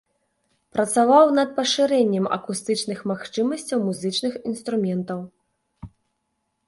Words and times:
Працаваў 0.75 1.25
над 1.39 1.49
пашырэннем 1.59 2.25
акустычных 2.37 2.99
магчымасцяў 3.13 3.77
музычных 3.91 4.33
інструментаў. 4.53 5.19